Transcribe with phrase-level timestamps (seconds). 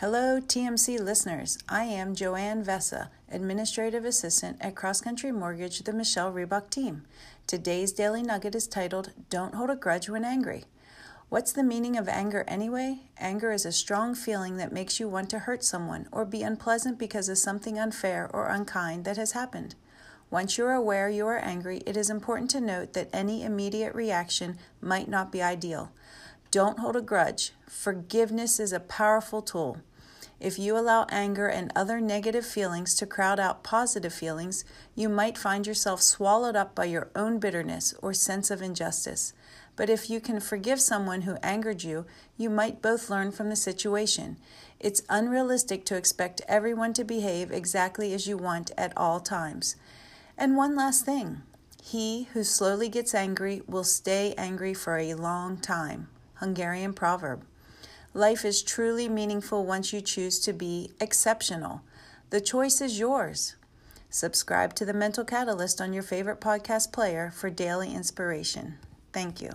[0.00, 1.56] Hello, TMC listeners.
[1.68, 7.04] I am Jo-Ann Vessah, Administrative Assistant at CrossCountry Mortgage, the Michelle Reebok team.
[7.46, 10.64] Today's Daily Nugget is titled Don't Hold a Grudge When Angry.
[11.28, 13.02] What's the meaning of anger anyway?
[13.18, 16.98] Anger is a strong feeling that makes you want to hurt someone or be unpleasant
[16.98, 19.76] because of something unfair or unkind that has happened.
[20.28, 23.94] Once you are aware you are angry, it is important to note that any immediate
[23.94, 25.92] reaction might not be ideal.
[26.54, 27.50] Don't hold a grudge.
[27.68, 29.78] Forgiveness is a powerful tool.
[30.38, 34.64] If you allow anger and other negative feelings to crowd out positive feelings,
[34.94, 39.32] you might find yourself swallowed up by your own bitterness or sense of injustice.
[39.74, 43.56] But if you can forgive someone who angered you, you might both learn from the
[43.56, 44.36] situation.
[44.78, 49.74] It's unrealistic to expect everyone to behave exactly as you want at all times.
[50.38, 51.42] And one last thing
[51.82, 56.10] he who slowly gets angry will stay angry for a long time.
[56.44, 57.42] Hungarian proverb.
[58.12, 61.80] Life is truly meaningful once you choose to be exceptional.
[62.28, 63.56] The choice is yours.
[64.10, 68.74] Subscribe to the Mental Catalyst on your favorite podcast player for daily inspiration.
[69.10, 69.52] Thank you.